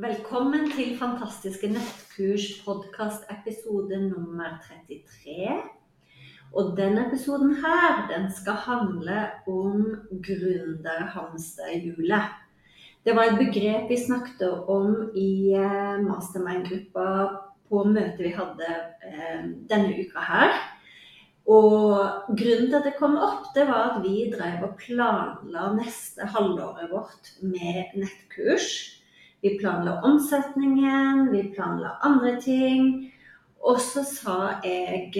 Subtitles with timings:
[0.00, 5.52] Velkommen til Fantastiske nettkurs podkast episode nummer 33.
[6.56, 12.22] Og denne episoden her, den skal handle om gründerhamsterhjulet.
[13.04, 17.28] Det var et begrep vi snakket om i eh, mastermind-gruppa
[17.68, 18.64] på møtet vi hadde
[19.04, 20.56] eh, denne uka her.
[21.44, 26.24] Og grunnen til at det kom opp, det var at vi drev og planla neste
[26.32, 29.01] halvåret vårt med nettkurs.
[29.42, 33.12] Vi planla omsetningen, vi planla andre ting.
[33.62, 35.10] Og så sa jeg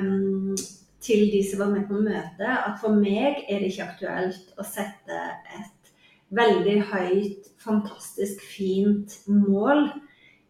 [0.00, 0.56] um,
[1.00, 4.64] til de som var med på møtet, at for meg er det ikke aktuelt å
[4.64, 5.20] sette
[5.56, 5.92] et
[6.36, 9.88] veldig høyt, fantastisk fint mål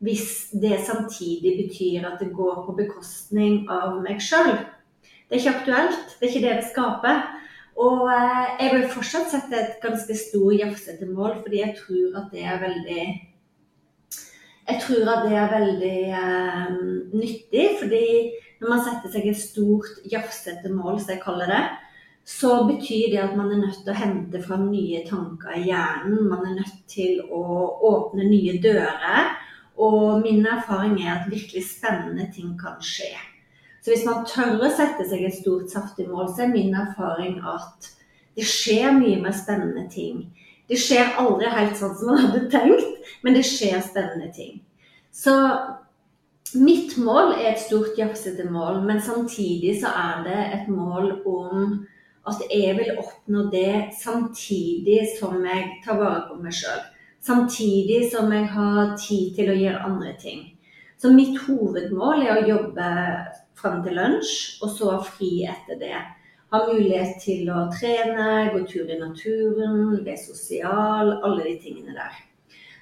[0.00, 4.54] hvis det samtidig betyr at det går på bekostning av meg sjøl.
[5.28, 6.14] Det er ikke aktuelt.
[6.16, 7.20] Det er ikke det det skaper.
[7.80, 12.32] Og eh, jeg vil fortsatt sette et ganske stor jafsete mål, fordi jeg tror at
[12.34, 13.04] det er veldig
[14.70, 16.74] Jeg tror at det er veldig eh,
[17.16, 18.04] nyttig, fordi
[18.60, 21.62] når man setter seg et stort jafsete mål, som jeg kaller det,
[22.28, 26.28] så betyr det at man er nødt til å hente fram nye tanker i hjernen.
[26.28, 27.42] Man er nødt til å
[27.88, 29.32] åpne nye dører.
[29.80, 33.10] Og min erfaring er at virkelig spennende ting kan skje.
[33.80, 37.38] Så hvis man tør å sette seg et stort, saftig mål, så er min erfaring
[37.48, 37.90] at
[38.36, 40.26] det skjer mye mer spennende ting.
[40.70, 44.60] Det skjer aldri helt sånn som man hadde tenkt, men det skjer spennende ting.
[45.10, 45.34] Så
[46.54, 51.80] mitt mål er et stort, jafsete mål, men samtidig så er det et mål om
[52.28, 56.80] at jeg vil oppnå det samtidig som jeg tar vare på meg sjøl.
[57.24, 60.44] Samtidig som jeg har tid til å gjøre andre ting.
[61.00, 62.88] Så mitt hovedmål er å jobbe
[63.60, 64.32] fram til lunsj,
[64.64, 66.00] og så fri etter det.
[66.50, 72.16] Ha mulighet til å trene, gå tur i naturen, være sosial, alle de tingene der.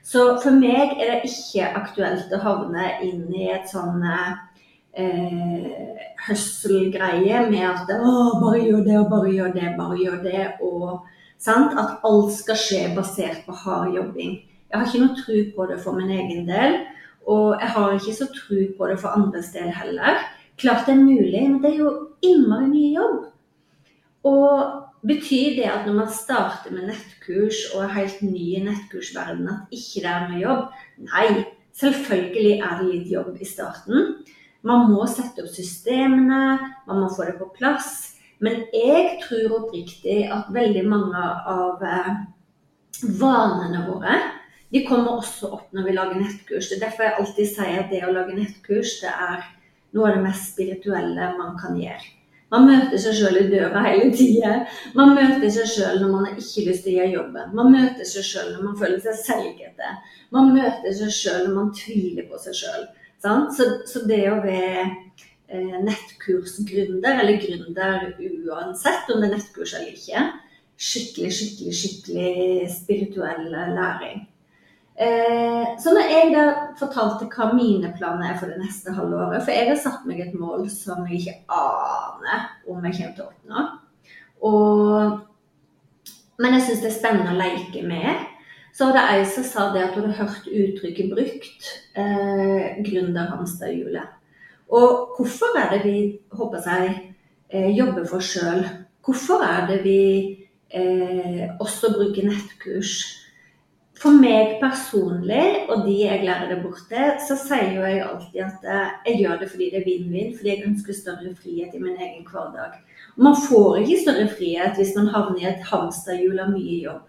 [0.08, 5.66] Så for meg er det ikke aktuelt å havne inn i et sånn eh,
[6.24, 10.46] hustle-greie med at å, bare gjør det og bare gjør det, bare gjør det.
[10.64, 11.04] Og
[11.36, 11.76] sant?
[11.76, 14.38] at alt skal skje basert på hard jobbing.
[14.68, 16.80] Jeg har ikke noe tro på det for min egen del.
[17.28, 20.24] Og jeg har ikke så tro på det for andres del heller.
[20.58, 21.90] Klart det er mulig, men det er jo
[22.24, 23.18] innmari mye jobb.
[24.26, 29.52] Og betyr det at når man starter med nettkurs og er helt ny i nettkursverdenen,
[29.54, 30.64] at ikke det er noe jobb?
[31.06, 31.28] Nei,
[31.78, 34.10] selvfølgelig er det litt jobb i starten.
[34.66, 36.58] Man må sette opp systemene,
[36.88, 38.16] man må få det på plass.
[38.42, 42.10] Men jeg tror oppriktig at veldig mange av eh,
[43.18, 44.18] vanene våre
[44.68, 46.68] de kommer også opp når vi lager nettkurs.
[46.68, 49.46] Det er derfor jeg alltid sier at det å lage nettkurs det er
[49.96, 52.14] noe av det mest spirituelle man kan gjøre.
[52.52, 54.52] Man møter seg sjøl i døra hele tida.
[54.96, 57.50] Man møter seg sjøl når man har ikke lyst til å gjøre jobben.
[57.58, 59.90] Man møter seg sjøl når man føler seg selgete.
[60.34, 62.88] Man møter seg sjøl når man tviler på seg sjøl.
[63.20, 68.06] Så, så, det å være eh, nettkursgründer, eller gründer
[68.46, 70.24] uansett om det er nettkurs eller ikke,
[70.78, 74.22] skikkelig, skikkelig, skikkelig spirituell læring.
[74.98, 76.44] Eh, så når jeg da
[76.78, 80.32] fortalte hva mine planer er for det neste halvåret For jeg har satt meg et
[80.34, 83.62] mål som jeg ikke aner om jeg kommer til å oppnå.
[84.48, 85.20] Og,
[86.42, 88.26] men jeg syns det er spennende å leke med.
[88.74, 91.70] Så var det ei som sa det at hun hadde hørt uttrykket brukt.
[91.98, 94.18] Eh, Gründerhamsterhjulet.
[94.74, 95.96] Og hvorfor er det vi
[96.34, 96.90] håper seg
[97.54, 98.66] eh, jobber for sjøl?
[99.06, 100.02] Hvorfor er det vi
[100.74, 102.98] eh, også bruker nettkurs?
[103.98, 108.40] For meg personlig, og de jeg lærer det bort til, så sier jo jeg alltid
[108.44, 111.82] at eh, jeg gjør det fordi det er vinn-vinn, fordi jeg ønsker større frihet i
[111.82, 112.78] min egen hverdag.
[113.16, 117.08] Og man får ikke større frihet hvis man havner i et hamsterhjul av mye jobb.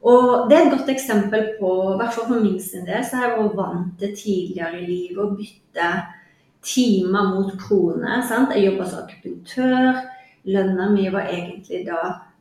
[0.00, 3.20] Og det er et godt eksempel på, i hvert fall for min sin del, så
[3.20, 5.90] har jeg vært vant til tidligere i livet å bytte
[6.64, 8.22] timer mot kroner.
[8.28, 8.54] Sant?
[8.56, 10.00] Jeg jobba som akupunktør.
[10.48, 12.00] Lønna mi var egentlig da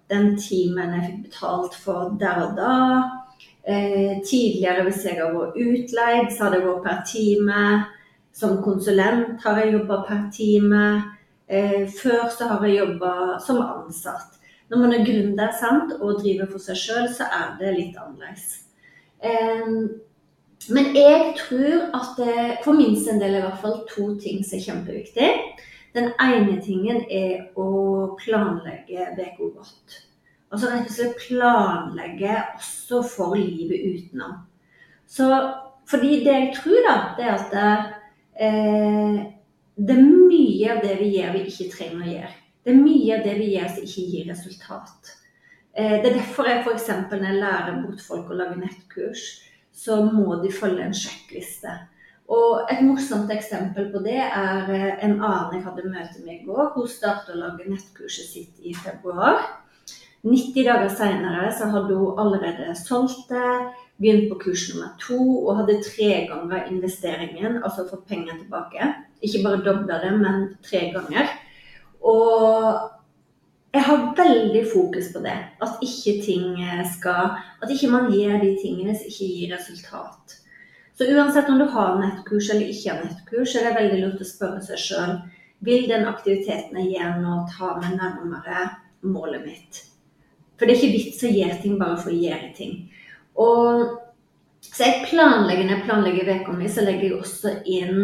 [0.09, 2.75] den timen jeg fikk betalt for der og da.
[3.63, 7.63] Eh, tidligere, hvis jeg har vært utleid, så har det vært per time.
[8.33, 10.83] Som konsulent har jeg jobba per time.
[11.47, 13.13] Eh, før så har jeg jobba
[13.45, 14.37] som ansatt.
[14.69, 18.59] Når man er gründer sant, og driver for seg sjøl, så er det litt annerledes.
[20.69, 24.59] Men jeg tror at det, for minst en del i hvert fall to ting som
[24.59, 25.31] er kjempeviktig.
[25.97, 30.03] Den ene tingen er å planlegge uka godt.
[30.49, 34.37] Altså rett og slett planlegge også for livet utenom.
[35.09, 35.27] Så
[35.89, 37.53] fordi det jeg tror, da, det er at
[38.39, 39.19] eh,
[39.79, 42.33] det er mye av det vi gjør vi ikke trenger å gjøre.
[42.65, 45.13] Det er mye av det vi gjør som ikke gir resultat.
[45.73, 46.89] Eh, det er derfor jeg f.eks.
[47.11, 49.29] når jeg lærer bort folk å lage nettkurs,
[49.71, 51.77] så må de følge en sjekkliste.
[52.29, 56.43] Og Et morsomt eksempel på det er eh, en annen jeg hadde møte med i
[56.45, 56.73] går.
[56.75, 59.41] Hun startet å lage nettkurset sitt i februar.
[60.23, 63.51] 90 dager seinere så hadde hun allerede solgt det,
[63.99, 68.93] begynt på kurs nummer to og hadde tre ganger investeringen, altså fått penger tilbake.
[69.21, 71.31] Ikke bare dobla det, men tre ganger.
[71.99, 72.79] Og
[73.75, 75.35] jeg har veldig fokus på det.
[75.61, 76.55] At ikke ting
[76.95, 80.39] skal At ikke man gjør de tingene som ikke gir resultat.
[80.95, 84.27] Så uansett om du har nettkurs eller ikke har nettkurs, er det veldig lurt å
[84.27, 85.19] spørre seg sjøl
[85.59, 88.65] vil den aktiviteten jeg gjør nå, ta meg nærmere
[89.03, 89.83] målet mitt.
[90.59, 92.73] For det er ikke vits å gjøre ting bare for å gjøre ting.
[93.39, 93.97] Og
[94.69, 98.01] så jeg planlegger når jeg planlegger uka mi, så legger jeg også inn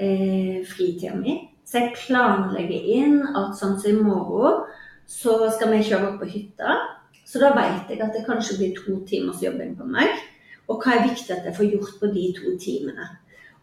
[0.00, 1.36] eh, fritida mi.
[1.68, 4.64] Så jeg planlegger inn at sånn som i morgen,
[5.04, 6.78] så skal vi kjøre opp på hytta.
[7.28, 10.12] Så da vet jeg at det kanskje blir to timers jobbing på meg.
[10.68, 13.08] Og hva er viktig at jeg får gjort på de to timene.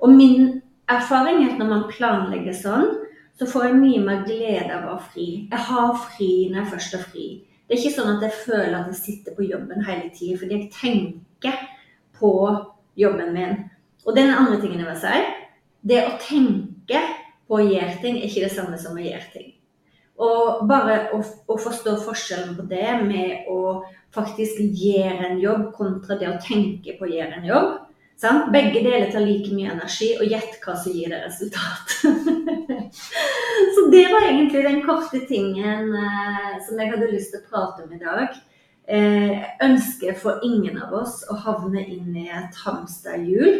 [0.01, 2.89] Og min erfaring er at når man planlegger sånn,
[3.37, 5.47] så får jeg mye mer glede av å ha fri.
[5.49, 7.27] Jeg har fri når jeg først har fri.
[7.71, 10.57] Det er ikke sånn at jeg føler at jeg sitter på jobben hele tida, fordi
[10.57, 11.61] jeg tenker
[12.19, 12.31] på
[12.99, 13.53] jobben min.
[14.03, 15.21] Og den andre tingen jeg vil si,
[15.87, 16.99] det å tenke
[17.47, 19.53] på å gjøre ting er ikke det samme som å gjøre ting.
[20.19, 26.19] Og bare å, å, forstå forskjellen på det med å faktisk gjøre en jobb kontra
[26.19, 27.71] det å tenke på å gjøre en jobb.
[28.19, 28.51] Sant?
[28.51, 31.95] Begge deler tar like mye energi, og gjett hva som gir det resultat.
[33.91, 37.91] Det var egentlig den korte tingen eh, som jeg hadde lyst til å prate om
[37.91, 38.37] i dag.
[38.87, 43.57] Eh, ønsker for ingen av oss å havne inn i et hamsterhjul.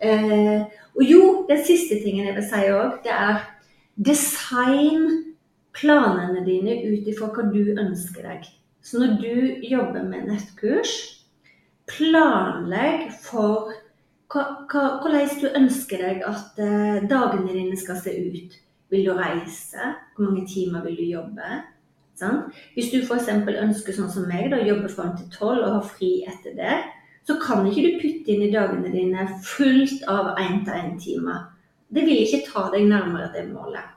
[0.00, 0.64] Eh,
[0.96, 3.44] og jo, den siste tingen jeg vil si òg, det er
[4.10, 5.06] design
[5.76, 8.48] planene dine ut ifra hva du ønsker deg.
[8.82, 10.96] Så når du jobber med nettkurs,
[11.90, 13.70] planlegg for
[14.30, 18.58] hvordan du ønsker deg at eh, dagene dine skal se ut.
[18.90, 19.92] Vil du reise?
[20.16, 21.50] Hvor mange timer vil du jobbe?
[22.20, 22.56] Sant?
[22.74, 23.28] Hvis du f.eks.
[23.30, 26.80] ønsker sånn som meg, da, jobbe fram til tolv og ha fri etter det,
[27.28, 31.46] så kan ikke du putte inn i dagene dine fullt av én-til-én-timer.
[31.90, 33.96] Det vil ikke ta deg nærmere det målet.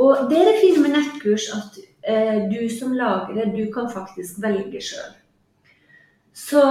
[0.00, 1.78] Og det er det fine med nettkurs, at
[2.10, 5.12] eh, du som lager det, du kan faktisk velge sjøl.
[6.34, 6.64] Så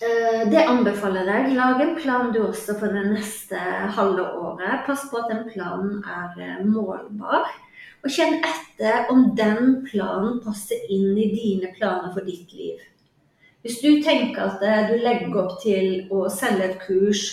[0.00, 1.54] det anbefaler jeg.
[1.56, 3.60] Lag en plan du også for det neste
[3.96, 4.82] halve året.
[4.86, 7.48] Pass på at den planen er eh, målbar.
[8.04, 12.82] Og kjenn etter om den planen passer inn i dine planer for ditt liv.
[13.64, 17.24] Hvis du tenker at eh, du legger opp til å selge et kurs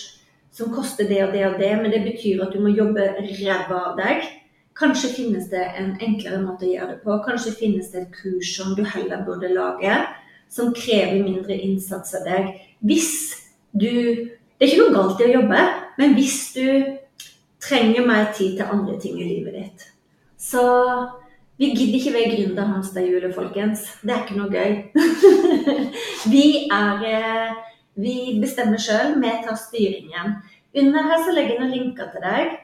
[0.54, 3.84] som koster det og det og det, men det betyr at du må jobbe ræva
[3.92, 4.26] av deg,
[4.78, 7.22] kanskje finnes det en enklere måte å gjøre det på.
[7.28, 9.98] Kanskje finnes det et kurs som du heller burde lage
[10.54, 12.54] som krever mindre innsats av deg.
[12.86, 13.12] Hvis
[13.74, 13.90] du
[14.54, 15.62] Det er ikke noe galt i å jobbe,
[15.98, 16.68] men hvis du
[17.60, 19.82] trenger mer tid til andre ting i livet ditt.
[20.40, 20.62] Så
[21.60, 23.84] vi gidder ikke være gründerhamsterhjulet, folkens.
[24.06, 24.72] Det er ikke noe gøy.
[26.34, 27.60] vi er eh,
[27.94, 29.18] Vi bestemmer sjøl.
[29.22, 30.38] Vi tar styringen.
[30.74, 32.56] Under her så legger jeg noen linker til deg.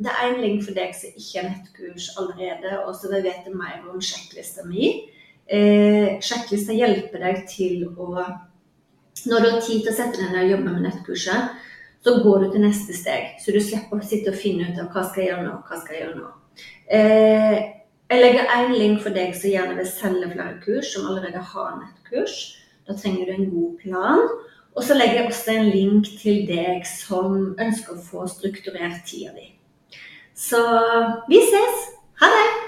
[0.00, 3.52] Det er en link for deg som ikke er nettkurs allerede, og som vil vite
[3.52, 4.94] mer om sjekklista mi.
[5.46, 8.08] Eh, sjekklista hjelper deg til å
[9.26, 11.54] Når du har tid til å sette deg ned og jobbe med nettkurset,
[12.04, 13.32] så går du til neste steg.
[13.42, 15.78] Så du slipper å sitte og finne ut av hva skal jeg gjøre nå, hva
[15.80, 16.28] skal jeg gjøre nå.
[16.94, 17.56] Eh,
[18.06, 21.72] jeg legger én link for deg som gjerne vil selge flere kurs, som allerede har
[21.80, 22.36] nettkurs.
[22.86, 24.22] Da trenger du en god plan.
[24.76, 29.34] Og så legger jeg også en link til deg som ønsker å få strukturert tida
[29.34, 29.50] di.
[30.36, 30.62] Så
[31.32, 31.90] vi ses.
[32.20, 32.65] Ha det!